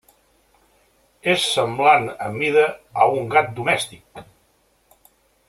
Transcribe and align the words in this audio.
És 1.33 1.43
semblant 1.57 2.07
en 2.29 2.33
mida 2.39 2.65
a 3.05 3.09
un 3.19 3.31
gat 3.37 3.53
domèstic. 3.61 4.27